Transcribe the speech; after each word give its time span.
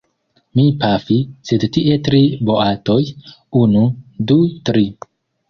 Mi 0.59 0.63
pafi, 0.83 1.17
sed 1.49 1.65
tie 1.75 1.97
tri 2.07 2.21
boatoj, 2.49 2.99
unu, 3.61 3.85
du, 4.33 4.41
tri! 4.73 4.87